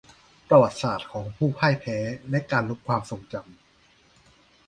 [0.49, 1.97] ประวัติศาสตร์ของผู้พ่ายแพ้
[2.29, 3.57] และการลบความทรงจำ